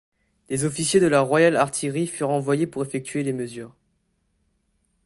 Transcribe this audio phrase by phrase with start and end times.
[0.47, 3.75] Des officiers de la Royal Artillery furent envoyés pour effecteur les mesures.